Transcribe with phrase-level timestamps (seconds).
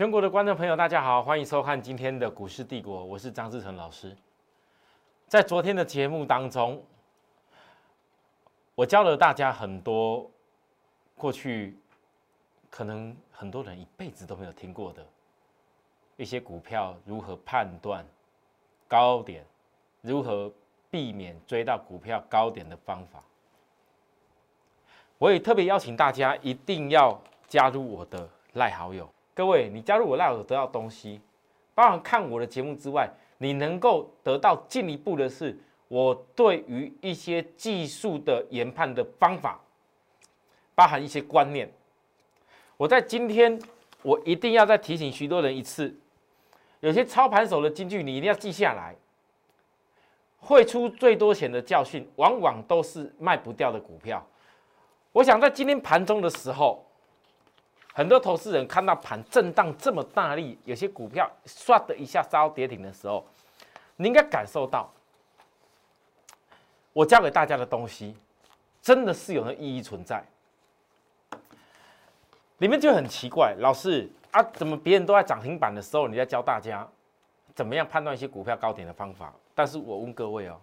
[0.00, 4.16] 全国的观众朋友，大家好，欢迎收看今天的股市帝国，我是张志成老师。
[5.28, 6.82] 在昨天的节目当中，
[8.74, 10.26] 我教了大家很多
[11.18, 11.78] 过去
[12.70, 15.06] 可能很多人一辈子都没有听过的
[16.16, 18.02] 一些股票如何判断
[18.88, 19.44] 高点，
[20.00, 20.50] 如何
[20.90, 23.22] 避免追到股票高点的方法。
[25.18, 29.06] 我也特别邀请大家一定要加入我的赖好友。
[29.34, 31.20] 各位，你加入我赖好友得到东西，
[31.74, 33.08] 包含看我的节目之外，
[33.38, 35.58] 你能够得到进一步的是，
[35.88, 39.60] 我对于一些技术的研判的方法，
[40.74, 41.70] 包含一些观念。
[42.76, 43.58] 我在今天，
[44.02, 45.94] 我一定要再提醒许多人一次，
[46.80, 48.94] 有些操盘手的金句，你一定要记下来。
[50.42, 54.26] 会出最多钱的教训，往往都是卖不掉的股票。
[55.12, 56.82] 我想在今天盘中的时候，
[57.92, 63.26] 很多投资人看到盘震荡这么大力，有些股票唰的一下烧跌停的时候，
[63.96, 64.90] 你应该感受到，
[66.92, 68.16] 我教给大家的东西
[68.80, 70.24] 真的是有那意义存在。
[72.58, 76.86] 里面就很奇怪，老师啊，怎么别人都在涨停板的时候，你在教大家
[77.54, 79.34] 怎么样判断一些股票高点的方法？
[79.54, 80.60] 但是我问各位哦，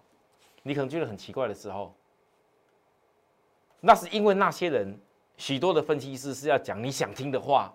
[0.62, 1.94] 你可能觉得很奇怪的时候。
[3.80, 4.98] 那是因为那些人
[5.38, 7.72] 许多的分析师是要讲你想听的话，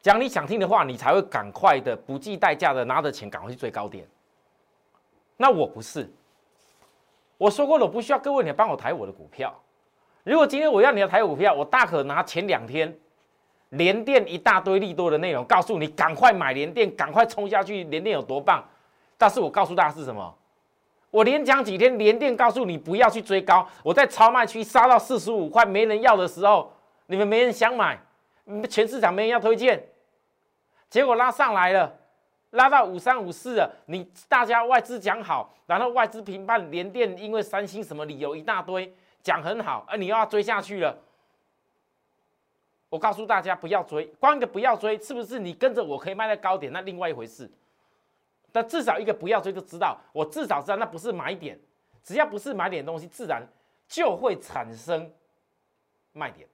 [0.00, 4.08] 讲你想听的话，你才会赶快的不计代价的拿着钱赶快去追高点。
[5.36, 6.10] 那我不是，
[7.36, 9.54] 我说过了，我不需要各位你帮我抬我的股票。
[10.22, 12.96] 如果今天我要你要抬股票，我大可拿前两天
[13.70, 18.64] 连电一大堆利多的内容，告诉你赶快买连电，赶快冲下去，连电有多棒。
[19.18, 20.34] 但是我告诉大家是什么？
[21.10, 23.66] 我连讲几天，连电告诉你不要去追高。
[23.82, 26.72] 我在超卖区杀到四十五块，没人要的时候，
[27.06, 28.00] 你们没人想买，
[28.68, 29.82] 全市场没人要推荐，
[30.88, 31.92] 结果拉上来了，
[32.50, 33.70] 拉到五三五四了。
[33.86, 40.96] 你大家外资讲好，然后外资评判连电因为三星什么理由一大堆讲很好，而你又要追下去了。
[42.88, 46.72] 我告诉大家不要追，光一个不要追，是不是你跟着我可以卖在高点？
[46.72, 47.50] 那另外一回事。
[48.52, 51.58] 但至少一个不要追就知道，我至少知道那不是买点，
[52.02, 53.46] 只要不是买点东西，自然
[53.86, 55.10] 就会产生
[56.12, 56.48] 卖点。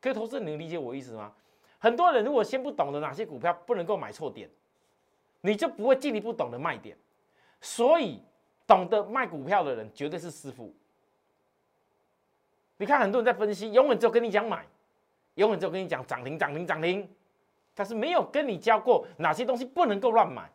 [0.00, 1.32] 各位投资你，能理解我意思吗？
[1.78, 4.48] 很多人如果先不懂得哪些股票不能够买错点，
[5.40, 6.96] 你就不会进一步懂得卖点。
[7.60, 8.20] 所以，
[8.66, 10.74] 懂得卖股票的人绝对是师傅。
[12.76, 14.66] 你看很多人在分析，永远只有跟你讲买，
[15.36, 17.08] 永远只有跟你讲涨停、涨停、涨停，
[17.74, 20.50] 但是没有跟你教过哪些东西不能够乱买。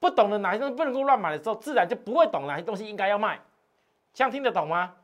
[0.00, 3.40] 不懂得哪些东西不能够乱买的时候，自然就不会懂哪些东西应该要卖。
[4.12, 4.96] 这样听得懂吗？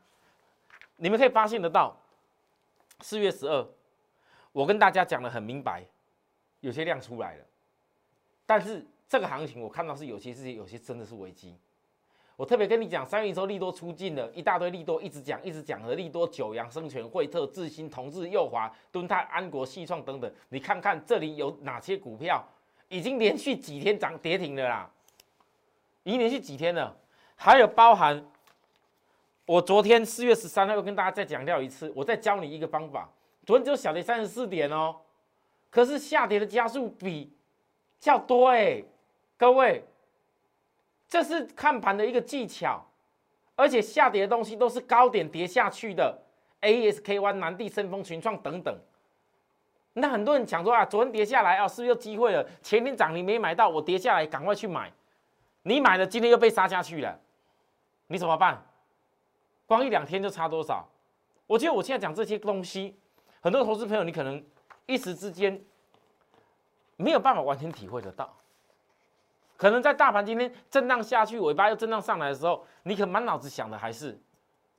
[0.97, 1.95] 你们可以发现得到，
[3.01, 3.65] 四月十二，
[4.51, 5.85] 我跟大家讲的很明白，
[6.59, 7.45] 有些量出来了，
[8.45, 11.55] 但是这个行情我看到是有些事情，有些真的是危机。
[12.35, 22.43] 我特别跟你讲，三月一周利多出尽了，一大堆利多一直讲一直讲和利多，九阳、生全、惠特、智新、同志、右华、敦泰、安国、细创等等，你看看这里有哪些股票？
[22.89, 24.89] 已经连续几天涨跌停了啦，
[26.03, 26.95] 已经连续几天了，
[27.35, 28.25] 还有包含
[29.45, 33.09] 我昨天四月十三号又跟大家再强调一次，我再教你一个方法，
[33.45, 34.95] 昨天只有小跌三十四点哦，
[35.69, 37.31] 可是下跌的加速比
[37.99, 38.83] 较多哎，
[39.37, 39.83] 各位，
[41.09, 42.85] 这是看盘的一个技巧，
[43.55, 46.17] 而且下跌的东西都是高点跌下去的
[46.61, 48.77] ，ASKY、南地、深丰、群创等等。
[49.99, 52.47] 那很多人讲说啊，昨天跌下来啊，是不是有机会了？
[52.61, 54.91] 前天涨你没买到，我跌下来赶快去买。
[55.63, 57.19] 你买了，今天又被杀下去了，
[58.05, 58.63] 你怎么办？
[59.65, 60.87] 光一两天就差多少？
[61.47, 62.95] 我觉得我现在讲这些东西，
[63.41, 64.43] 很多投资朋友你可能
[64.85, 65.59] 一时之间
[66.95, 68.31] 没有办法完全体会得到。
[69.55, 74.15] 可能在大盘今天震荡下去，尾巴又震荡上来的时候，你可满脑子想的还是，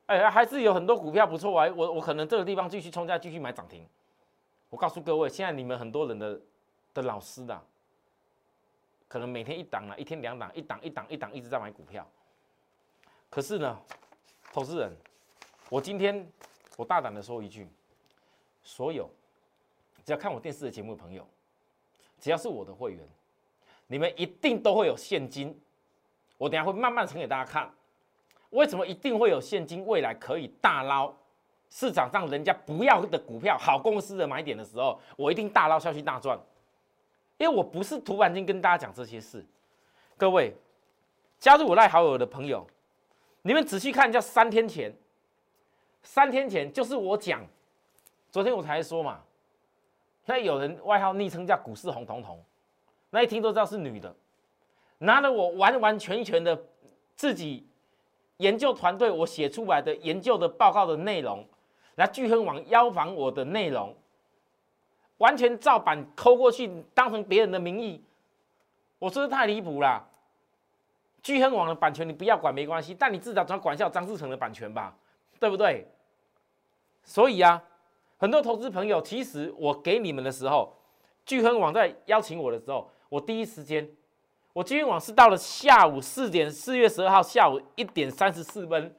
[0.07, 3.85] 哎，还是有很多股票不错啊，我我可能这个地方继续冲价，继续买涨停。
[4.71, 6.41] 我告诉各位，现在你们很多人的
[6.93, 7.61] 的老师的，
[9.09, 12.07] 可能每天一档啊，一天两档，一档一档一档一直在买股票。
[13.31, 13.81] 可是呢，
[14.53, 14.93] 投资人，
[15.71, 16.31] 我今天
[16.77, 17.69] 我大胆的说一句，
[18.63, 19.09] 所有
[20.05, 21.27] 只要看我电视的节目的朋友，
[22.19, 23.09] 只要是我的会员，
[23.87, 25.59] 你们一定都会有现金。
[26.37, 27.73] 我等下会慢慢呈给大家看，
[28.51, 31.15] 为什么一定会有现金，未来可以大捞。
[31.71, 36.39] 市场上人家不要的股票，好公司的买点的时候，我一定大捞下去大赚。
[37.37, 39.45] 因为我不是突然间跟大家讲这些事。
[40.17, 40.53] 各位
[41.39, 42.67] 加入我赖好友的朋友，
[43.43, 44.93] 你们仔细看一下，三天前，
[46.03, 47.47] 三天前就是我讲，
[48.31, 49.21] 昨天我才说嘛，
[50.25, 52.43] 那有人外号昵称叫股市红彤彤，
[53.11, 54.13] 那一听都知道是女的，
[54.99, 56.61] 拿了我完完全全的
[57.15, 57.65] 自己
[58.39, 61.47] 研究团队我写出来的研究的报告的内容，
[61.99, 63.93] 来聚亨网邀访我的内容，
[65.17, 68.01] 完全照版抠过去当成别人的名义，
[69.01, 70.09] 我说的太离谱了。
[71.25, 74.97] 聚亨网的版权你不要管没关系，但你至少要管一下张志成的版权吧，
[75.41, 75.89] 对不对？
[77.03, 77.61] 所以啊，
[78.17, 80.73] 很多投资朋友，其实我给你们的时候，
[81.27, 83.91] 聚亨网在邀请我的时候，我第一时间，
[84.53, 88.95] 我聚亨网是到了下午四点，四月十二号下午一点三十四分，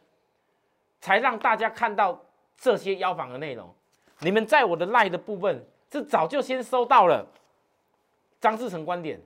[1.00, 2.22] 才让大家看到
[2.60, 3.74] 这些邀访的内容。
[4.20, 7.26] 你们在我的赖的部分，是早就先收到了
[8.42, 9.20] 张志成观点，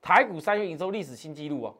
[0.00, 1.74] 台股三月营收历史新纪录哦。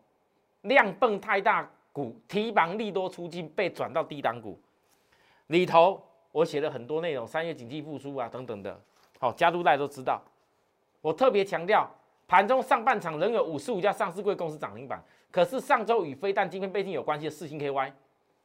[0.63, 4.59] 量泵太大股提防利多出尽被转到低档股
[5.49, 8.81] 里头，我写了很多内容，三月经济复苏啊等等的，
[9.19, 10.23] 好加入大家都知道。
[11.01, 11.91] 我特别强调，
[12.27, 17.93] 盘中上半场仍有五十五家上市贵公司涨停板，可是上周与飞弹今天背景有关系的四星 KY、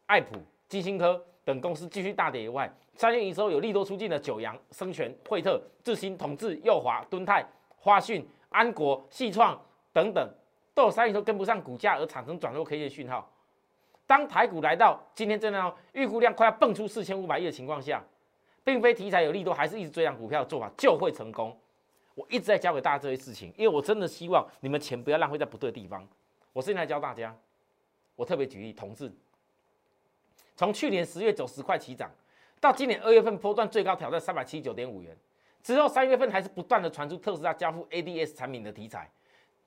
[0.08, 0.36] 爱普、
[0.68, 7.42] 金星科等公司继续大跌以外，三月营收有利多出尽的九阳、生全、惠特、智新、同治、右华、敦泰、
[7.78, 9.58] 花讯、安国、细创
[9.94, 10.30] 等等。
[10.74, 13.32] 都有三营收跟不上股价而产生转弱 K 线讯号。
[14.06, 18.04] 当台股来到今天这样预估量快要蹦出四千五百亿的情况下，
[18.66, 21.58] 并非题材有利多，还是一直追涨股票的做法就会成功。
[22.14, 26.06] 我一直在教给大家这些事情，因为我真的希望你们钱不要浪费在不对的地方。
[26.52, 27.34] 我现在教大家，
[28.18, 29.10] 我特别举例，同志，
[30.58, 32.12] 从去年十月九十块起涨，
[32.60, 35.16] 到今年二月份波段最高挑战三百七十九点五元，
[35.62, 39.08] 之后三月份还是不断的传出特斯拉交付 ADS 产品的题材。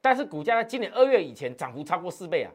[0.01, 2.51] 但是股价在今年二月以前涨幅超过四倍啊！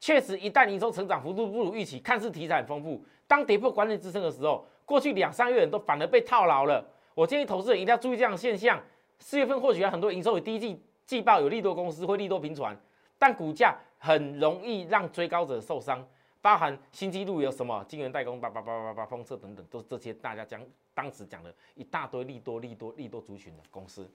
[0.00, 6.82] 确实，一旦营收成长幅度不如预期，看似题材很丰富，当跌破关键支撑的时候，过去两三月都反而被套牢了。
[7.14, 8.80] 我建议投资人一定要注意这样的现象。
[9.18, 12.74] 四月份或许有很多营收有第一季季报有利多公司会利多频传，
[13.18, 16.02] 但股价很容易让追高者受伤。
[16.40, 20.64] 包含新纪录有什么晶圆代工、八八八八八封测等等，都是这些大家讲
[20.94, 24.08] 当时讲的一大堆利多、利多、利多族群的公司，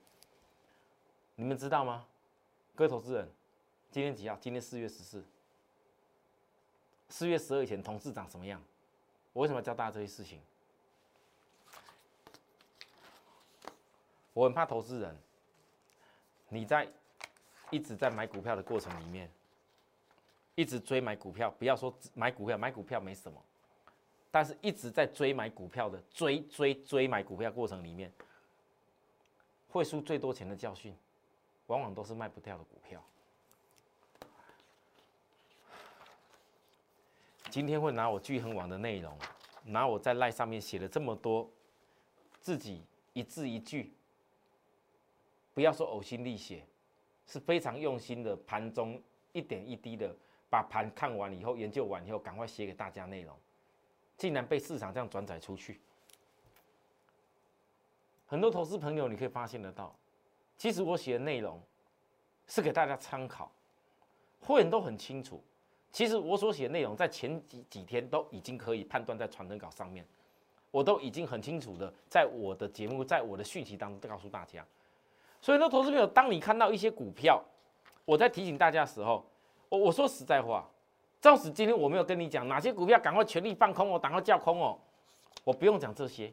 [1.34, 2.06] 你们知道吗？
[2.74, 3.30] 各位投资人，
[3.90, 4.36] 今天几号？
[4.40, 5.24] 今天四月十四。
[7.10, 8.60] 四月十二以前，同事长什么样？
[9.32, 10.40] 我为什么要教大家这些事情？
[14.32, 15.16] 我很怕投资人，
[16.48, 16.88] 你在
[17.70, 19.30] 一直在买股票的过程里面，
[20.54, 21.50] 一直追买股票。
[21.58, 23.42] 不要说买股票，买股票没什么，
[24.30, 28.12] 但是一直在追买股票的追追追买股票过程里面，
[29.68, 30.94] 会输最多钱的教训。
[31.66, 33.02] 往往都是卖不掉的股票。
[37.48, 39.16] 今天会拿我聚恒网的内容，
[39.64, 41.50] 拿我在赖上面写了这么多，
[42.38, 42.84] 自己
[43.14, 43.94] 一字一句，
[45.54, 46.66] 不要说呕心沥血，
[47.26, 48.36] 是非常用心的。
[48.46, 49.02] 盘中
[49.32, 50.14] 一点一滴的
[50.54, 53.36] 把盘看完以后，研究完以后，赶快写给大家内容，
[54.16, 55.80] 竟然被市场这样转载出去。
[58.24, 59.92] 很多投资朋友，你可以发现得到。
[60.56, 61.60] 其实我写的内容
[62.46, 63.50] 是给大家参考，
[64.40, 65.42] 会员都很清楚。
[65.90, 70.06] 其实我所写的内容在前几几天都已经可以判断在传真稿上面，
[70.70, 74.64] 我都已经很清楚的在我的节目，在我的讯息当中告诉大家。
[75.40, 77.42] 所以呢，投资朋友，当你看到一些股票，
[78.04, 79.26] 我在提醒大家的时候，
[79.74, 80.68] 我我说实在话，
[81.20, 84.78] 纵使今天我没有跟你讲哪些股票赶快全力放空哦，赶快叫空哦，
[85.42, 86.26] 我不用讲这些，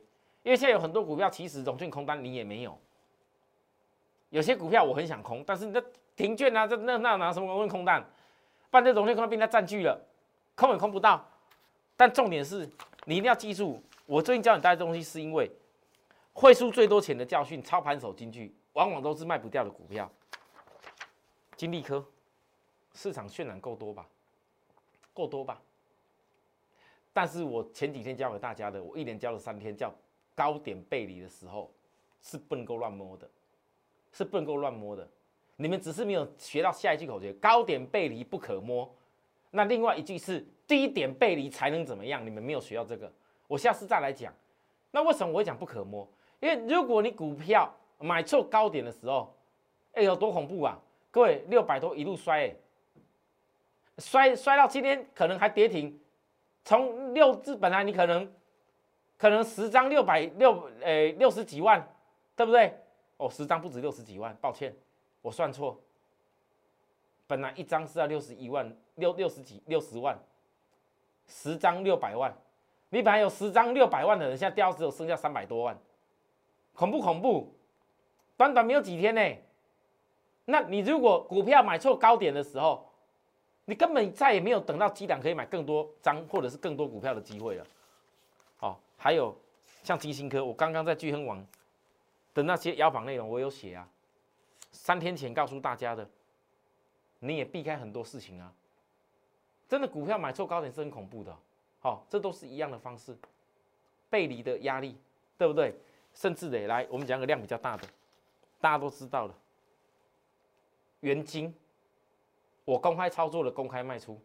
[0.43, 2.77] 因为现在有很多股票其实融券空单你也没有。
[4.29, 5.83] 有些股票我很想空，但是你的
[6.15, 8.03] 停券啊，这那那拿什么融券空单？
[8.69, 9.99] 半这融券空单被它占据了，
[10.55, 11.25] 空也空不到。
[11.97, 12.69] 但重点是
[13.05, 15.51] 你一定要记住，我最近教你带的东西，是因为
[16.33, 17.61] 会输最多钱的教训。
[17.61, 20.09] 操盘手金句往往都是卖不掉的股票。
[21.57, 22.03] 金利科
[22.93, 24.07] 市场渲染够多吧？
[25.13, 25.61] 够多吧？
[27.13, 29.93] 但是我前几天教给大家的，我一连教了三天，叫
[30.35, 31.71] 高点背离的时候
[32.21, 33.29] 是不能够乱摸的。
[34.13, 35.07] 是不能够乱摸的，
[35.55, 38.93] 你们只是没有学到下一句口诀：高点背离不可摸。
[39.51, 42.25] 那另外一句是低点背离才能怎么样？
[42.25, 43.09] 你们没有学到这个，
[43.47, 44.33] 我下次再来讲。
[44.91, 46.05] 那为什么我会讲不可摸？
[46.41, 49.33] 因为如果你股票买错高点的时候，
[49.93, 50.77] 哎，有多恐怖啊！
[51.09, 52.55] 各位，六百多一路摔，哎，
[53.97, 55.99] 摔摔到今天可能还跌停，
[56.63, 58.31] 从六字本来你可能
[59.17, 61.87] 可能十张六百六，诶，六十几万，
[62.35, 62.75] 对不对？
[63.17, 64.75] 哦，十张不止六十几万，抱歉，
[65.21, 65.79] 我算错。
[67.27, 70.17] 本来一张是要六十一万，六六十几六十万，
[71.27, 72.35] 十张六百万，
[72.89, 75.77] 你本来有十张六百万的人，现在掉只有剩下三百多万，
[76.73, 77.55] 恐不恐怖？
[78.35, 79.21] 短短没有几天呢，
[80.45, 82.90] 那你如果股票买错高点的时候，
[83.65, 87.65] 你根本再也没有等到低档可以买更多张或者是更多股票的机会了。
[88.59, 89.35] 哦，还有
[89.83, 91.45] 像金星科，我刚刚在聚亨网
[92.33, 93.87] 的那些邀访内容，我有写啊，
[94.71, 96.09] 三天前告诉大家的，
[97.19, 98.51] 你也避开很多事情啊。
[99.69, 101.33] 真的股票买错高点是很恐怖的，
[101.79, 103.17] 好，这都是一样的方式，
[104.09, 104.97] 背离的压力，
[105.37, 105.73] 对不对？
[106.13, 107.87] 甚至得来，我们讲个量比较大的，
[108.59, 109.35] 大家都知道了，
[110.99, 111.55] 元金。
[112.65, 114.19] 我公开操作的公开卖出，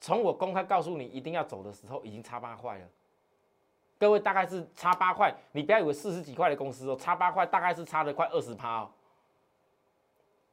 [0.00, 2.86] 从我公开告诉你一定要走的时候，已经差八块了。
[3.96, 8.90] 各位大概是差八块，你不要以为四十几块的公司哦，差八块大概是差了快二十趴哦，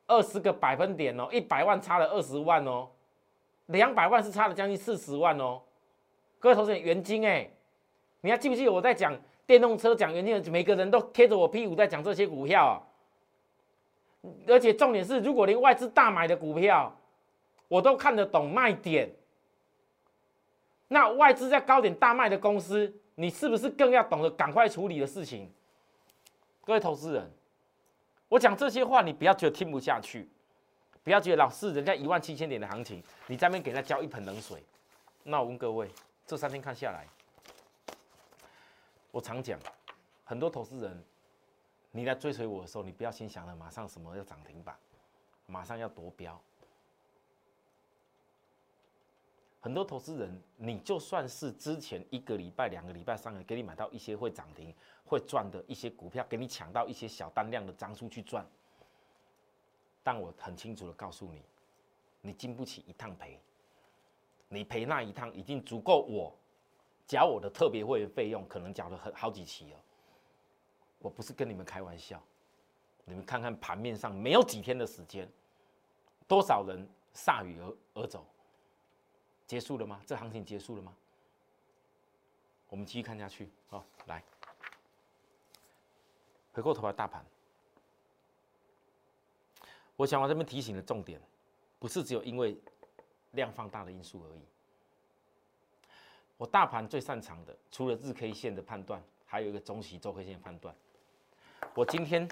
[0.08, 2.88] 二十个百分点哦，一百万差了二十万哦，
[3.66, 5.62] 两百万是差了将近四十万哦。
[6.40, 7.50] 各位投资人，元金哎，
[8.22, 12.76] 你还记不记得我在讲电动车讲元金，每个人都贴着我屁股在讲这些股票啊？
[14.48, 16.96] 而且重点是，如果连外资大买的股票，
[17.68, 19.10] 我都看得懂卖点，
[20.88, 25.52] 那外资在高点大卖的公司，你是不是更要懂得赶快处理的事情？
[26.64, 27.32] 各位投资人，
[28.30, 30.30] 我讲这些话，你不要觉得听不下去，
[31.04, 34.64] 不要觉得老是人家一万七千点的行情，你在那边给他浇一盆冷水。
[35.24, 35.90] 那我问各位，
[36.28, 37.08] 这三天看下来，
[39.10, 39.58] 我常讲，
[40.24, 41.04] 很多投资人。
[41.92, 44.78] 你来追随我的时候，你不要先想着马上什么要涨停板，
[45.46, 46.42] 马上要夺标。
[49.60, 54.74] 很多投资人，你就算是之前一个礼拜、两个礼拜、三个给你买到一些会涨停、
[55.06, 58.44] 会赚的一些股票，给你抢到一些小单量的张数去赚，
[60.02, 61.44] 但我很清楚的告诉你，
[62.22, 63.40] 你经不起一趟赔，
[64.48, 66.36] 你赔那一趟已经足够我
[67.06, 69.80] 缴我的特别会员费用，可能缴了很好几期了。
[71.02, 72.22] 我不是跟你们开玩笑，
[73.06, 75.28] 你们看看盘面上没有几天的时间，
[76.28, 78.26] 多少人铩羽而而走，
[79.48, 80.02] 结束了吗？
[80.06, 80.96] 这行情结束了吗？
[82.70, 83.50] 我们继续看下去。
[83.68, 84.24] 好，来，
[86.54, 87.26] 回过头来，大盘，
[89.96, 91.20] 我想我这边提醒的重点，
[91.80, 92.58] 不是只有因为
[93.32, 94.42] 量放大的因素而已。
[96.38, 100.76] 我大盘最擅长的，除了日 K 线的判断，还有一个中期周 K 线判断。
[101.74, 102.28] 我今天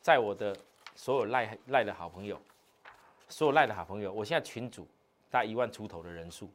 [0.00, 0.56] 在我的
[0.94, 2.40] 所有赖赖的好朋友，
[3.28, 4.86] 所有赖的好朋友，我现在群主
[5.30, 6.48] 大概一万出头的人数。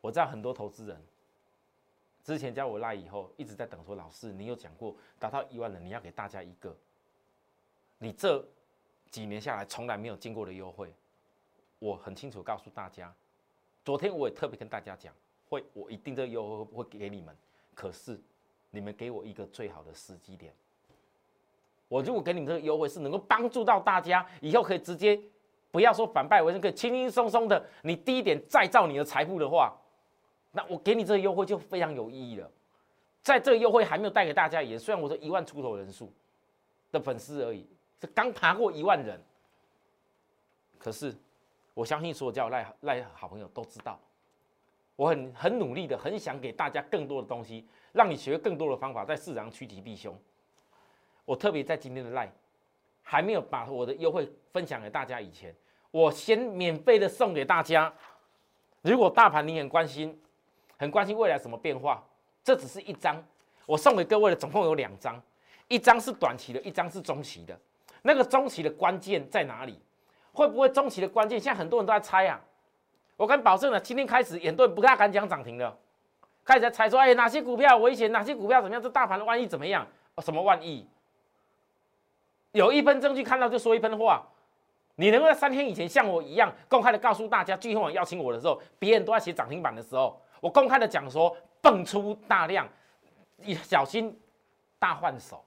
[0.00, 1.00] 我知道很多投资人
[2.24, 6.76] 之前加我赖以后，一直在等说老师，你有讲过达到一万人，你要给大家一个
[7.98, 8.44] 你这
[9.10, 10.92] 几年下来从来没有见过的优惠。
[11.78, 13.14] 我很清楚告诉大家，
[13.84, 15.14] 昨天我也特别跟大家讲，
[15.48, 17.36] 会我一定这优惠会给你们，
[17.74, 18.20] 可是
[18.70, 20.52] 你们给我一个最好的时机点。
[21.92, 25.20] 我如果给你们这个优惠是能够帮助到大家，以后可以直接
[25.70, 29.76] 不要说反败为胜，可以轻轻松松的你低一点再造你的财富的话，
[30.52, 32.50] 那我给你这个优惠就非常有意义了。
[33.20, 36.10] 在这个优惠还没有带给大家，也虽然我说一万出头人数
[36.90, 37.68] 的粉丝而已，
[38.00, 39.22] 是刚爬过一万人，
[40.78, 41.14] 可是
[41.74, 44.00] 我相信所有叫赖赖好朋友都知道，
[44.96, 50.18] 我很很努力的，很想给大家更多的东西，让你学更多的方法，在市场趋吉避凶。
[51.24, 52.28] 我特别在今天的 live
[53.02, 55.54] 还没有把我的优惠分享给大家以前，
[55.90, 57.92] 我先免费的送给大家。
[58.82, 60.20] 如果大盘你很关心，
[60.76, 62.02] 很关心未来什么变化，
[62.42, 63.16] 这只是一张，
[63.66, 65.20] 我送给各位的总共有两张，
[65.68, 67.58] 一张是短期的，一张是中期的。
[68.02, 69.80] 那个中期的关键在哪里？
[70.32, 71.38] 会不会中期的关键？
[71.38, 72.40] 现在很多人都在猜啊。
[73.16, 75.78] 我敢保证了，今天开始很多人不太敢讲涨停了，
[76.44, 78.82] 开始在猜说，哎，哪些股票危险，哪些股票怎么样？
[78.82, 79.86] 这大盘的万一怎么样？
[80.18, 80.84] 什么万一？
[82.52, 84.22] 有一分证据看到就说一分话，
[84.96, 92.68] 你能够在三天以前像我一样公开的告诉大家，聚亨网邀请我的时候，别人都在写涨停板的时候，我公开的讲说蹦出大量，
[93.38, 94.18] 一小心
[94.78, 95.42] 大换手，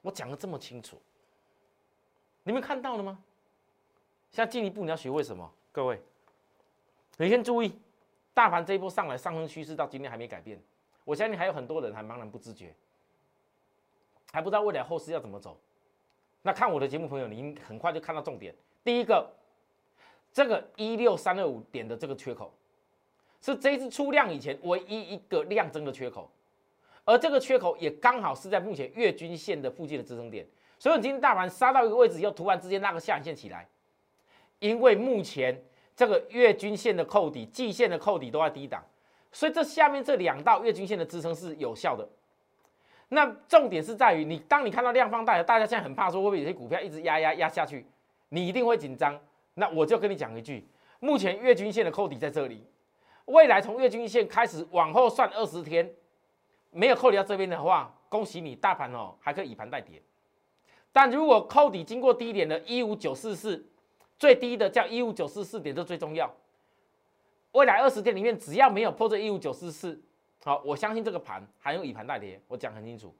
[0.00, 1.00] 我讲的这么清楚，
[2.42, 3.18] 你们看到了吗？
[4.30, 5.48] 现在进一步你要学会什么？
[5.70, 6.00] 各位，
[7.18, 7.78] 你先注意，
[8.32, 10.58] 大盘这一波上来上升趋势到今天还没改变，
[11.04, 12.74] 我相信还有很多人还茫然不知觉，
[14.32, 15.60] 还不知道未来后市要怎么走。
[16.46, 18.54] 那看我的节目，朋友，您很快就看到重点。
[18.84, 19.26] 第一个，
[20.30, 22.52] 这个一六三二五点的这个缺口，
[23.40, 26.30] 是这一次出量以前唯一一个量增的缺口，
[27.06, 30.46] 而这个缺口也刚好是在目前月均线的附近的支撑点。
[30.78, 33.66] 所以今天大盘杀到一个位置又，突然之间拉个下影线起来，
[34.58, 35.58] 因为目前
[35.96, 38.84] 这个月均线的扣底、季线的扣底都在低档，
[39.32, 42.06] 所以这下面这两道月均线的支撑是有效的。
[43.08, 47.86] 那重点是在于你，当你看到量放大，大家现在很怕说会不会有些股票一直压压压下去，
[48.30, 49.18] 你一定会紧张。
[49.54, 50.66] 那我就跟你讲一句，
[51.00, 52.66] 目前月均线的扣底在这里，
[53.26, 55.88] 未来从月均线开始往后算二十天，
[56.70, 60.02] 没有扣底到这边的话，恭喜你，大盘哦还可以以盘代跌。
[60.90, 63.64] 但如果扣底经过低点的一五九四四，
[64.18, 66.32] 最低的叫一五九四四点，这最重要。
[67.52, 70.00] 未来二十天里面，只要没有破这一五九四四。
[70.44, 73.14] 好，我相信这个盘还用以盘代跌，我讲很清楚。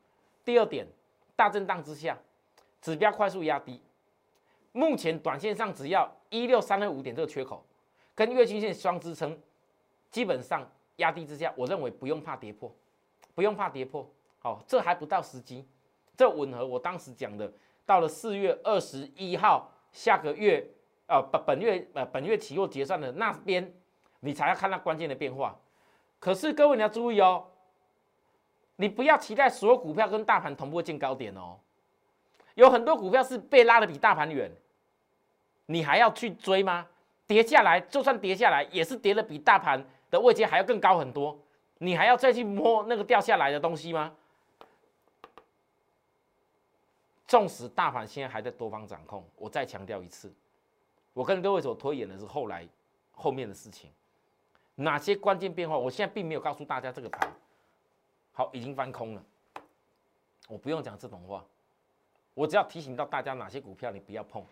[0.44, 0.86] 第二点，
[1.34, 2.14] 大震荡之下，
[2.82, 3.80] 指标快速压低，
[4.72, 7.64] 目前短线上只要一六三六五点这个缺口，
[8.14, 9.40] 跟月均线双支撑，
[10.10, 12.70] 基本上压低之下，我认为不用怕跌破，
[13.34, 14.06] 不用怕跌破。
[14.38, 15.66] 好，这还不到时机，
[16.14, 17.50] 这吻合我当时讲的，
[17.86, 20.62] 到了四月二十一号，下个月
[21.06, 23.72] 呃本本月呃本月期货结算的那边，
[24.20, 25.58] 你才要看到关键的变化。
[26.24, 27.44] 可是各位你要注意哦，
[28.76, 31.58] 你不要期待所有股票跟大盘同步见高点哦，
[32.54, 34.50] 有很多股票是被拉的比大盘远，
[35.66, 36.86] 你还要去追吗？
[37.26, 41.38] 跌下来就算跌下来，也是跌的比大盘的位阶还要更高很多，
[41.76, 44.10] 你还要再去摸那个掉下来的东西吗？
[47.28, 50.32] 纵使大盘现在还在多方掌控，我再强调一次，
[51.12, 52.66] 我跟各位所推演的是后来
[53.12, 53.90] 后面的事情。
[54.76, 55.78] 哪些关键变化？
[55.78, 57.32] 我现在并没有告诉大家这个盘
[58.32, 59.24] 好已经翻空了，
[60.48, 61.44] 我不用讲这种话，
[62.34, 64.44] 我只要提醒到大家哪些股票你不要碰，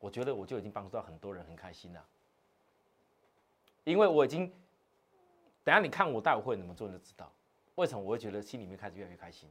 [0.00, 2.04] 我觉得我就已经帮助到很多人很开心了，
[3.84, 4.52] 因为我已经
[5.62, 7.30] 等下你看我带我会怎么做你就知道，
[7.76, 9.48] 为什么我会觉得心里面开始越来越开心。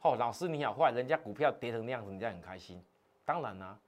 [0.00, 2.82] 哦，老师你好坏，人家股票跌成那样子，人家很开心，
[3.26, 3.78] 当然啦。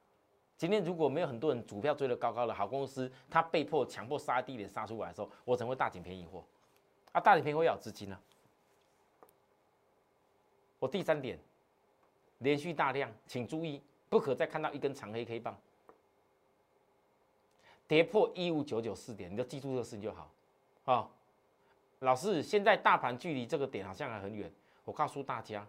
[0.57, 6.45] 今天如果没有很多人股票追得高高的好公司，他被迫强迫杀低点杀出来的时候，我怎会大捡便宜货？
[7.11, 8.17] 啊，大捡便宜货要资金呢。
[10.79, 11.39] 我第三点，
[12.39, 15.57] 连续大量，请注意，不可再看到一根长黑 K 棒
[17.89, 20.31] 跌破一五九九四点，你就记住这个事情就好。
[20.85, 21.11] 啊，
[21.99, 24.51] 老师，现在大盘距离这个点好像还很远。
[24.85, 25.67] 我告诉大家，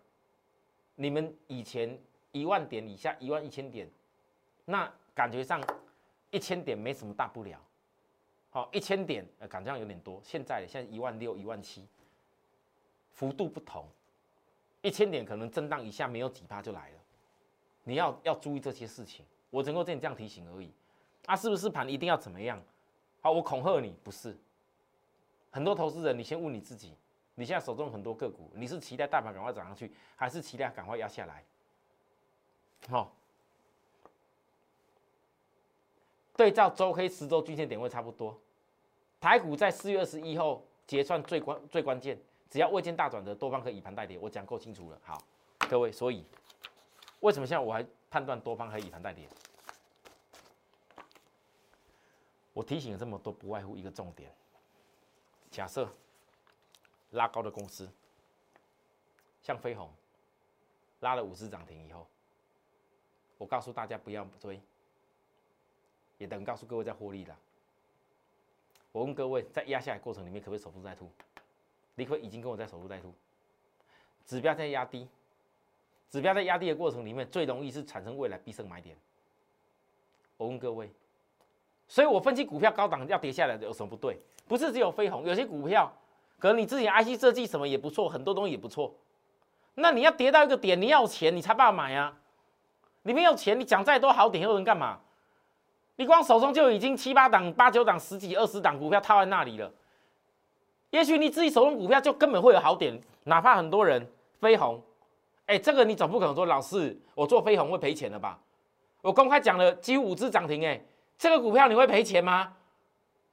[0.96, 2.00] 你们以前
[2.32, 3.90] 一万点以下，一万一千点。
[4.66, 5.62] 那感觉上
[6.32, 7.60] 一千点没什么大不了，
[8.50, 10.22] 好一千点呃感觉上有点多。
[10.24, 11.88] 现在现在一万六一万七，
[13.12, 13.86] 幅度不同，
[14.82, 17.00] 一千点可能震荡一下没有几趴就来了。
[17.84, 20.72] 你要要注意这些事情，我只能够跟你这样提醒而已。
[21.26, 22.62] 啊，是不是盘一定要怎么样？
[23.22, 24.38] 好，我恐吓你不是。
[25.52, 26.98] 很多投资人，你先问你自己，
[27.36, 31.44] 你现在手中很多个股，你是期待大盘赶快涨上去，还是期待赶快压下来？
[32.90, 33.14] 好。
[36.36, 38.40] 对照周黑十周均线点位差不多，
[39.22, 42.20] 台股在四月二十一号结算最关最关键，
[42.50, 45.00] 只要未见大转折，多方可以盘带跌，我讲够清楚了。
[45.04, 45.22] 好，
[45.70, 46.26] 各位，所以
[47.20, 49.30] 为什么现在我还判断多方可以盘带跌？
[52.52, 54.32] 我提醒了这么多，不外乎一个重点：
[55.52, 55.88] 假设
[57.12, 57.88] 拉高的公司，
[59.44, 59.88] 像飞鸿
[61.00, 62.08] 拉了五只涨停以后，
[63.38, 64.60] 我告诉大家不要追。
[66.18, 67.36] 也等告诉各位在获利了。
[68.92, 71.10] 我问各位，在压下来过程里面，可不可以守株待兔？
[71.96, 73.14] 你可已经跟我在守株待兔。
[74.26, 75.08] 指标在压低，
[76.10, 78.96] 指标在压低的过程里面，最容易是产生未来必胜买点。
[80.38, 80.92] 我问各位，
[81.88, 84.18] 所以我分析股票高档要跌下来的有什么不对？
[84.48, 85.92] 不是只有飞鸿，有些股票
[86.38, 88.94] 可能你自己 IC 设计什么也不错，很多东西也不错。
[89.76, 92.16] 那你要跌到一个点，你要钱你才办法买啊。
[93.02, 95.02] 你没有钱，你讲再多好点又能干嘛？
[95.96, 99.72] 你光手中就已经七八档、八九档、十几、二十档股票套在那里了。
[100.90, 104.08] 也许你自己手中股票就根本会有好点，哪怕很多人
[104.40, 104.82] 飞鸿，
[105.46, 108.40] 哎，这个你总不可能说老师，我做飞鸿会赔钱了吧？
[109.02, 110.80] 我公开讲了几乎五只涨停，哎，
[111.18, 112.54] 这个股票你会赔钱吗？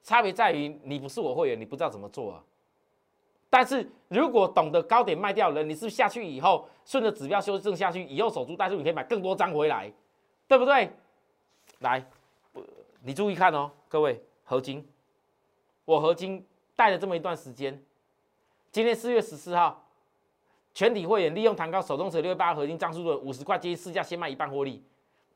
[0.03, 2.43] 差别在于你不是我会员，你不知道怎么做啊。
[3.49, 9.91] 但是如果懂得高点卖掉了，你是不是下去以后顺着指标修正下去，以后守株待兔，你可以买更多张回来，
[10.47, 10.91] 对不对？
[11.79, 12.03] 来。
[13.03, 14.87] 你注意看哦，各位合金，
[15.85, 17.83] 我合金带了这么一段时间，
[18.71, 19.83] 今天四月十四号，
[20.73, 24.83] 全体会员利用弹高手动车六月八合金张数的五十块接市价先卖一半获利。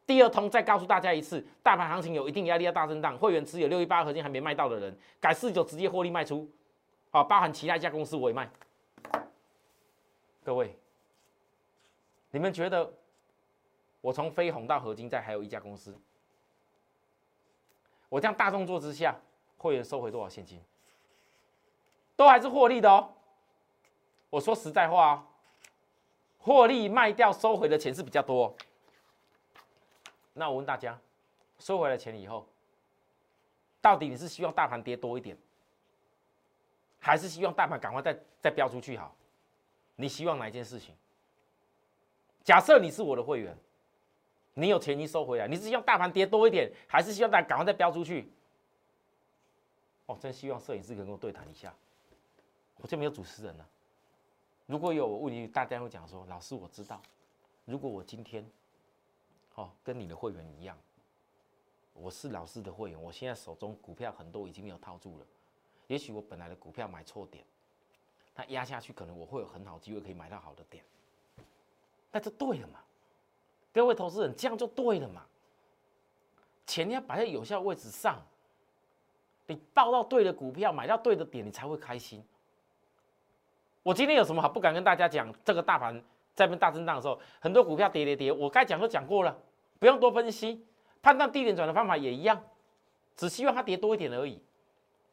[0.05, 6.47] 第二通再告诉大家一次，大盘行情有一定压力要大震荡，会员持有六一八合金还没卖到的人，改四九直接获利卖出，
[7.09, 8.47] 好，包含其他一家公司我也卖。
[10.43, 10.77] 各位，
[12.29, 12.93] 你们觉得
[14.01, 15.97] 我从飞鸿到合金再还有一家公司？
[18.15, 19.13] 我这样大动作之下，
[19.57, 20.57] 会员收回多少现金？
[22.15, 23.13] 都还是获利的哦。
[24.29, 25.23] 我说实在话哦，
[26.39, 28.55] 获利卖掉收回的钱是比较多。
[30.31, 30.97] 那我问大家，
[31.59, 32.47] 收回了钱以后，
[33.81, 35.37] 到底你是希望大盘跌多一点，
[37.01, 39.13] 还是希望大盘赶快再再飙出去好？
[39.97, 40.95] 你希望哪一件事情？
[42.45, 43.57] 假设你是我的会员，
[44.55, 48.31] 你有钱你收回来，你是希望大盘跌多一点，还是希望大家赶快再飙出去？
[50.07, 51.73] 哦，真希望摄影师可以跟我对谈一下。
[52.77, 53.67] 我这没有主持人了。
[54.65, 57.01] 如果有我问你，大家会讲说：“老师，我知道，
[57.65, 58.49] 如果我今天，
[59.55, 60.77] 哦，跟你的会员一样，
[61.93, 65.25] 我是老师的会员，我现在手中股票很多已经没有套住了，
[65.87, 67.43] 也许我本来的股票买错点，
[68.33, 70.83] 它压下去，可能我会有很好机会可以买到好的点。
[72.11, 72.79] 那就对了嘛，
[73.75, 75.21] 各位投资人，这样就对了嘛。
[76.65, 78.17] 钱要摆在有效位置上。”
[79.47, 82.23] 你报到对的股票，买到对的点，你才会开心。
[83.83, 85.29] 我今天有什么好不敢跟大家讲？
[85.43, 86.01] 这个大盘
[86.33, 89.37] 在边大震荡的时候，很多股票跌跌跌，我该讲都讲过了，
[89.77, 90.65] 不用多分析。
[91.03, 92.41] 判断低点转的方法也一样，
[93.17, 94.41] 只希望它跌多一点而已。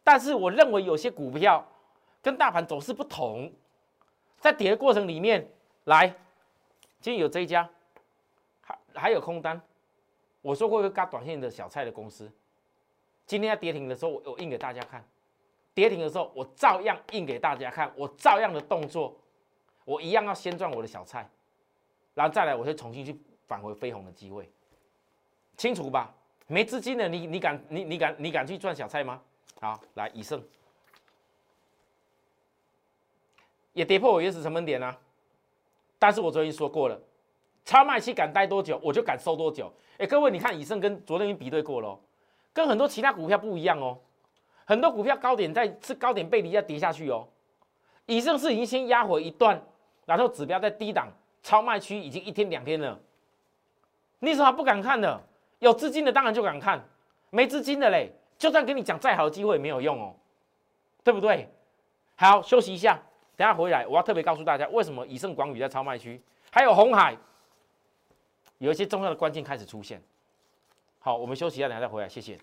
[0.04, 1.66] 但是我认为有些股票
[2.22, 3.52] 跟大盘走势不同，
[4.38, 5.46] 在跌的过程里面，
[5.84, 6.08] 来，
[7.00, 7.68] 今天有这一家，
[8.94, 9.60] 还有空单，
[10.40, 12.30] 我说过一个嘎短线的小菜的公司。
[13.26, 15.00] 今天要跌停的时候，我我印给大家看；
[15.74, 17.92] 跌停的时候，我照样印给大家看。
[17.96, 19.16] 我照样的动作，
[19.84, 21.28] 我一样要先赚我的小菜，
[22.14, 24.50] 然后再来，我会重新去返回飞鸿的机会，
[25.56, 26.14] 清楚吧？
[26.48, 29.22] 没资金的你，你敢你你敢你敢去赚小菜吗？
[29.60, 30.42] 好，来以盛
[33.72, 34.98] 也跌破我原始成本点啊，
[35.98, 37.00] 但是我昨天说过了，
[37.64, 39.72] 超卖期敢待多久，我就敢收多久。
[39.98, 41.98] 哎，各位，你看以盛跟昨天已经比对过了。
[42.52, 43.98] 跟很多其他股票不一样哦，
[44.64, 47.26] 很多股票高点在是高点背离要跌下去哦，
[48.06, 49.62] 以盛是已经先压回一段，
[50.04, 51.08] 然后指标在低档
[51.42, 52.98] 超卖区已经一天两天了，
[54.18, 55.20] 你什么不敢看的？
[55.60, 56.84] 有资金的当然就敢看，
[57.30, 60.14] 没资金的嘞，就算跟你讲再好的机会也没有用哦，
[61.02, 61.48] 对不对？
[62.16, 63.00] 好，休息一下，
[63.36, 66.20] 等下回来我要特别告诉大家为什么以盛广宇在超卖区，
[66.50, 67.16] 还有红海，
[68.62, 70.00] 有一些重要的关键开始出现。
[71.00, 72.38] 好，我们休息一下，等下再回来，谢谢。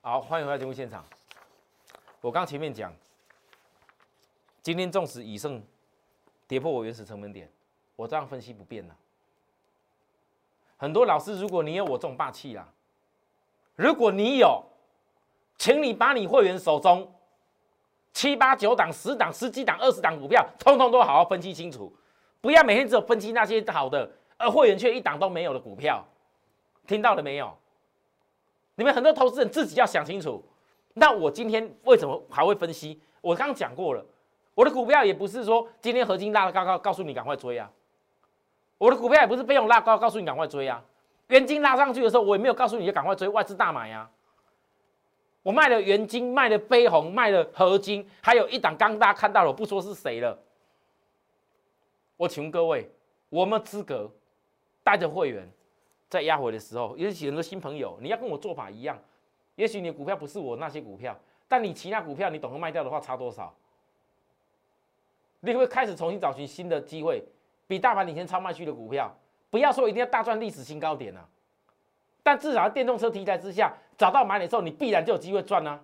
[0.00, 1.04] 好，欢迎回到节目现场。
[2.20, 2.92] 我刚前面讲，
[4.62, 5.60] 今天纵使以盛
[6.46, 7.50] 跌破我原始成本点，
[7.96, 8.96] 我这样分析不变了。
[10.76, 12.68] 很多老师，如果你有我这种霸气啦，
[13.74, 14.62] 如果你有，
[15.60, 17.06] 请你把你会员手中。
[18.14, 21.94] 七八九档、十档、十几档、二十档股票，通通都好好分析清楚，
[22.40, 26.02] 不要每天只有分析那些好的，而会员却一档都没有的股票，
[26.86, 27.54] 听到了没有？
[28.76, 30.42] 你们很多投资人自己要想清楚。
[30.94, 32.98] 那我今天为什么还会分析？
[33.20, 34.02] 我刚讲过了，
[34.54, 37.70] 我的股票也不是说今天合金拉的高高，告诉你赶快追啊。
[38.78, 40.82] 我的股票也不是被用拉高，告诉你赶快追啊。
[41.28, 44.10] 元金拉上去的时候，我也没有告诉你要赶快追，外资大买呀。
[45.42, 50.38] 我卖了原金，卖了飞鸿，卖了合金，还有一档刚大家看到了，我不说是谁了。
[52.16, 52.90] 我请问各位，
[53.30, 54.10] 我们资格
[54.84, 55.50] 带着会员
[56.08, 58.98] 在压回的时候，也许很多新朋友，你要跟我做法一样。
[59.54, 63.54] 也许你的股票不是我那些股票，但你其他股票你懂得卖掉的话，差多少？
[65.40, 67.24] 你会不会开始重新找寻新的机会，
[67.66, 69.14] 比大盘领先超卖区的股票？
[69.48, 71.26] 不要说一定要大赚历史新高点啊！
[72.22, 75.78] 但至少在电动车题材之下，找到买点之后，你必然就有机会赚啊！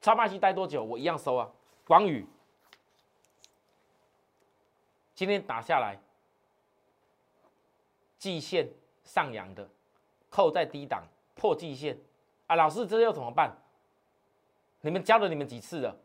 [0.00, 1.48] 超卖期待多久，我一样收啊！
[1.86, 2.26] 广宇
[5.14, 5.96] 今天打下来，
[8.18, 8.68] 季线
[9.04, 9.70] 上扬的，
[10.28, 11.04] 扣在低档
[11.36, 11.96] 破季线
[12.48, 12.56] 啊！
[12.56, 13.56] 老师，这又怎么办？
[14.80, 15.96] 你们教了你们几次了？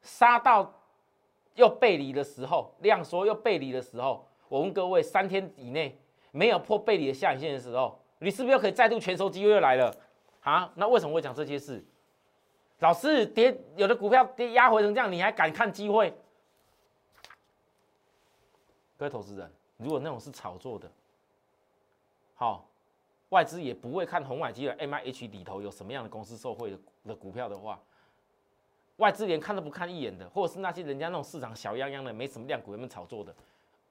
[0.00, 0.72] 杀到
[1.56, 8.00] 又背离的时候，量缩又背离的时候，我问各位，三天以内没有破背离的下影线的时候。
[8.22, 9.90] 你是不是又可以再度全收机会又来了
[10.42, 10.72] 啊？
[10.74, 11.84] 那为什么会讲这些事？
[12.78, 16.10] 老师跌有的股票跌压回成这样，你还敢看机会？
[18.96, 20.90] 各位投资人，如果那种是炒作的，
[22.34, 22.68] 好，
[23.30, 27.78] 外资也不会看红海集团 M I H 里头有什么样的公司受贿的的股票的话，
[28.96, 33.34] 外资连看都不看一眼的，或者是那些人家那种市场小泱泱的没什么量股，有没有炒作的？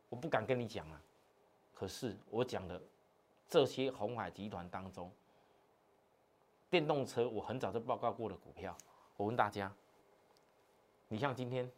[0.10, 1.02] 我不敢跟你讲啊。
[1.74, 2.82] 可是我讲的。
[3.52, 5.12] 这些红海集团当中，
[6.70, 8.76] 电动车我很早就报告过的股票，
[9.18, 9.72] 我问大家，
[11.08, 11.70] 你像今天，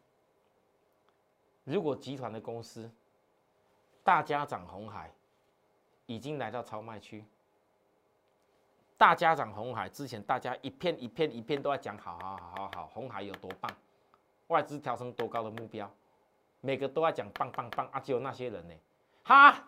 [1.63, 2.91] 如果集团的公司，
[4.03, 5.09] 大家涨红海，
[6.07, 7.23] 已经来到超卖区，
[8.97, 13.71] 大家涨红海之前，大家一片一片一片都在讲，好好好好好，红海有多棒，
[14.47, 15.89] 外资调升多高的目标，
[16.59, 17.99] 每个都在讲棒棒棒啊！
[18.01, 18.75] 只有那些人呢，
[19.23, 19.63] 哈，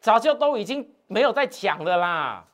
[0.00, 2.46] 早就都已经没有在讲了啦。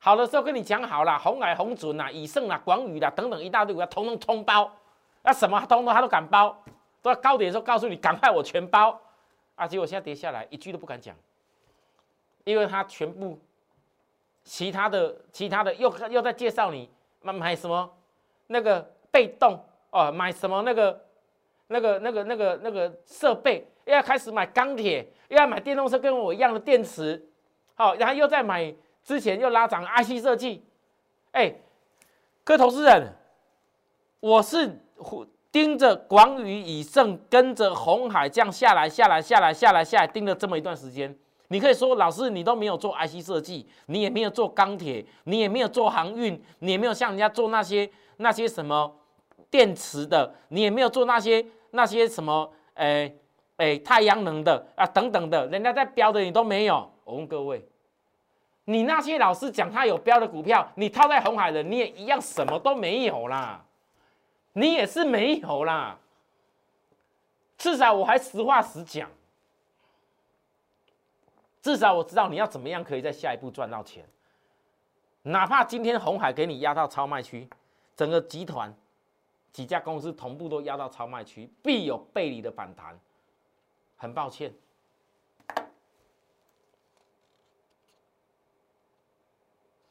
[0.00, 4.70] 好的时候跟你讲好了，红海、红准啊、以盛啊、广宇啦等等一大堆股票，统统通包，
[5.22, 6.56] 那什么通通他都敢包，
[7.02, 8.98] 都在高点的时候告诉你，赶快我全包
[9.56, 9.66] 啊！
[9.66, 11.16] 结果现在跌下来，一句都不敢讲，
[12.44, 13.40] 因为他全部
[14.44, 16.88] 其他的、其他的又又在介绍你
[17.20, 17.92] 买买什么
[18.46, 18.80] 那个
[19.10, 21.04] 被动哦，买什么那个
[21.66, 27.28] 那个那个那个那个设备，又要开始买钢铁，又要买电动车跟我一样的电池，
[27.74, 28.72] 好，然后又在买。
[29.08, 30.62] 之前又拉涨 IC 设计，
[31.32, 31.50] 哎，
[32.44, 33.10] 各位投资人，
[34.20, 34.78] 我是
[35.50, 41.16] 盯着广宇以盛，跟着红海这样下来下来下来下来下来盯了这么一段时间。
[41.46, 48.94] 你可以说老师你都没有做 IC 设计，你也没有做钢铁，你也没有做航运，你也没有像人家做那些那些什么
[49.48, 53.10] 电池的，你也没有做那些那些什么哎
[53.56, 56.90] 哎太阳能的啊等等的，人家在标的你都没有。
[57.04, 57.66] 我问各位。
[58.70, 63.64] 你那些老师讲他有标的股票，你套在红海的，你也一样什么都没有啦，
[64.52, 65.98] 你也是没有啦。
[67.56, 69.10] 至少我还实话实讲，
[71.62, 74.04] 至少我知道你要怎么样可以在下一步赚到钱。
[75.22, 77.48] 哪怕今天红海给你压到超卖区，
[77.96, 78.74] 整个集团
[79.50, 83.00] 几家公司同步都压到超卖区，必有背离的反弹。
[83.96, 84.52] 很抱歉。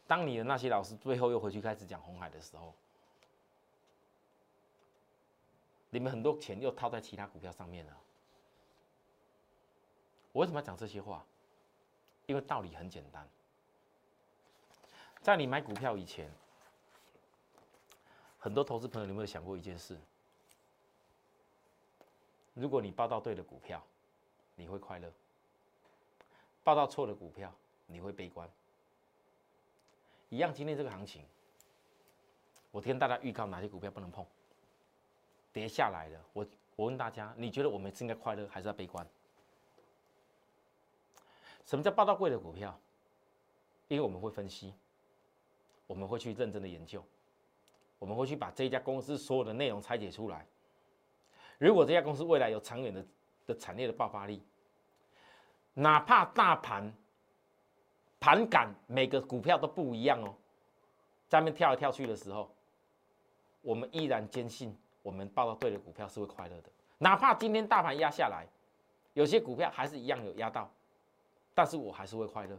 [0.08, 2.74] 当你的那些老师最后又回去开始讲红海的时候，
[5.90, 7.98] 你们很多钱又套在其他股票上面了。
[10.32, 11.26] 我为什么要讲这些话？
[12.26, 13.28] 因为道理很简单，
[15.22, 16.30] 在你买股票以前，
[18.38, 19.98] 很多投资朋友有没有想过一件事？
[22.54, 23.82] 如果你报到对的股票，
[24.56, 25.10] 你会快乐；
[26.64, 27.54] 报到错的股票，
[27.86, 28.50] 你会悲观。
[30.30, 31.24] 一样，今天这个行情，
[32.70, 34.26] 我跟大家预告哪些股票不能碰，
[35.54, 36.20] 跌下来了。
[36.34, 39.08] 我我问大家，你觉得我们是应该快乐还是要悲观？
[41.66, 42.78] 什么叫报到贵的股票？
[43.88, 44.74] 因为我们会分析，
[45.86, 47.02] 我们会去认真的研究，
[47.98, 50.46] 我们会去把这家公司所有的内容拆解出来。
[51.58, 53.06] 如果这家公司未来有长远的
[53.46, 54.44] 的产业的爆发力，
[55.74, 56.94] 哪怕大盘。
[58.20, 60.34] 盘感每个股票都不一样哦，
[61.28, 62.50] 在面跳来跳去的时候，
[63.62, 66.70] 我们依然坚信我们报到对的股票是会快乐的。
[66.98, 68.48] 哪怕今天大盘压下来，
[69.14, 70.70] 有些股票还是一样有压到，
[71.54, 72.58] 但是我还是会快乐。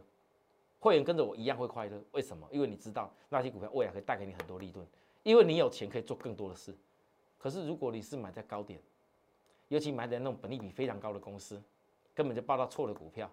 [0.79, 2.47] 会员跟着我一样会快乐，为什么？
[2.51, 4.87] 因为你知道那些股票未来可以带给你很多利润，
[5.23, 6.73] 因为你有钱可以做更多的事。
[7.37, 8.79] 可是如果你是买在高点，
[9.67, 11.61] 尤其买在那种本利比非常高的公司，
[12.15, 13.29] 根本就报到错的股票。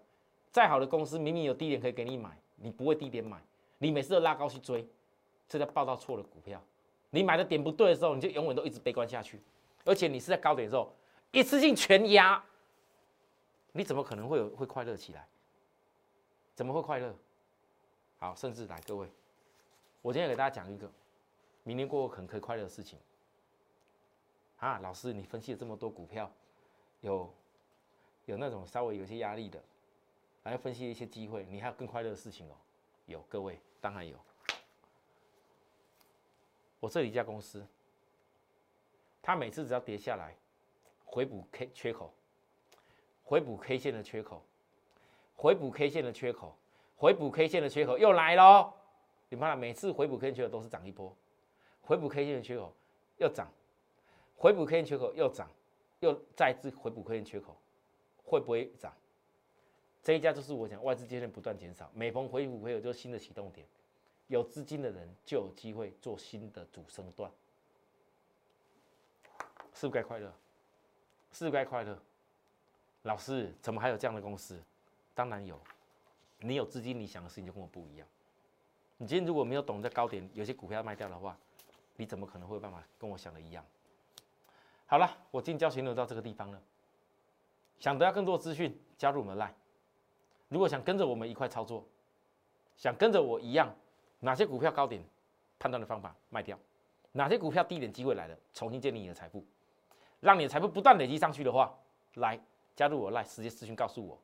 [0.56, 3.38] 再好的公司，明明有低点可以给你买，你不会低点买，
[3.76, 4.88] 你每次都拉高去追，
[5.46, 6.58] 这叫报到错的股票。
[7.10, 9.38] 你买的点不对的时候，你就永远都一直悲观下去，
[9.84, 10.90] 而且你是在高点的时候
[11.30, 12.42] 一次性全压，
[13.72, 15.28] 你怎么可能会有会快乐起来？
[16.54, 17.14] 怎么会快乐？
[18.16, 19.06] 好，甚至来各位，
[20.00, 20.90] 我今天给大家讲一个，
[21.64, 22.98] 明年过后可能可以快乐的事情。
[24.56, 26.32] 啊，老师，你分析了这么多股票，
[27.02, 27.30] 有
[28.24, 29.62] 有那种稍微有些压力的。
[30.46, 32.54] 来分析一些机会，你还有更快乐的事情哦。
[33.06, 34.16] 有各位，当然有。
[36.78, 37.66] 我这里一家公司，
[39.20, 40.36] 它每次只要跌下来，
[41.04, 42.14] 回补 K 缺口，
[43.24, 44.40] 回补 K 线的缺口，
[45.34, 46.56] 回补 K 线的缺口，
[46.96, 48.72] 回补 K 线的缺口又来了。
[49.28, 51.12] 你看，每次回补 K 线缺口都是涨一波，
[51.82, 52.72] 回补 K 线的缺口
[53.18, 53.50] 又涨，
[54.36, 55.50] 回补 K 线缺口又涨，
[55.98, 57.56] 又再次回补 K 线缺口，
[58.24, 58.92] 会不会涨？
[60.06, 63.66] 这一家就是我讲外资接连不断减少，每逢回补会有就新的启动点，
[64.28, 67.28] 有资金的人就有机会做新的主升段，
[69.74, 70.32] 是不是该快乐？
[71.32, 72.00] 是不该快乐？
[73.02, 74.62] 老师，怎么还有这样的公司？
[75.12, 75.60] 当然有，
[76.38, 78.06] 你有资金，你想的事情就跟我不一样。
[78.98, 81.36] 你今天如果没有懂在高点，有些股票卖掉的话，
[81.96, 83.66] 你怎么可能会有办法跟我想的一样？
[84.86, 86.62] 好了，我今天教学就到这个地方了。
[87.80, 89.50] 想得到更多资讯，加入我们 Line。
[90.48, 91.86] 如果想跟着我们一块操作，
[92.76, 93.74] 想跟着我一样，
[94.20, 95.02] 哪些股票高点
[95.58, 96.58] 判断的方法卖掉，
[97.12, 99.44] 哪些股票低点机会来了，重新建立你的财富，
[100.20, 101.74] 让你的财富不断累积上去的话，
[102.14, 102.38] 来
[102.74, 104.18] 加入我，来直接私讯告诉我，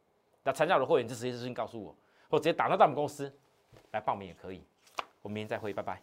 [0.45, 1.97] 那参加我的会员就直接私讯告诉我，
[2.31, 3.33] 或直接打到咱们公司，
[3.91, 4.63] 来报名也可以。
[5.23, 6.03] 我们明天再会，拜拜。